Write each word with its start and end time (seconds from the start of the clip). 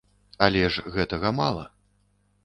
Але 0.45 0.63
ж 0.77 0.83
гэтага 0.95 1.31
мала. 1.41 1.65